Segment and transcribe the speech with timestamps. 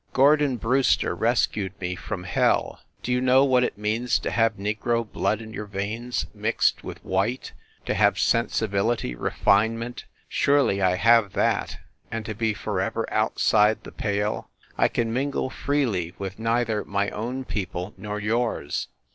[0.13, 2.79] Gordon Brewster rescued me from hell.
[3.03, 6.97] Do you know what it means to have negro blood in your veins mixed with
[7.05, 7.53] white
[7.85, 11.77] to have sensibility, re finement surely I have that
[12.09, 14.49] and to be for ever outside the pale?
[14.75, 18.87] I can mingle freely with neither my own people nor yours.